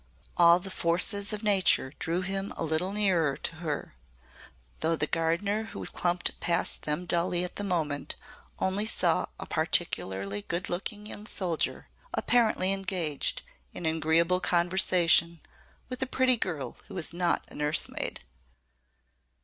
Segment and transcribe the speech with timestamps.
[0.35, 3.93] All the forces of nature drew him a little nearer to her
[4.79, 8.15] though the gardener who clumped past them dully at the moment
[8.57, 13.43] only saw a particularly good looking young soldier, apparently engaged
[13.73, 15.39] in agreeable conversation
[15.87, 18.21] with a pretty girl who was not a nursemaid.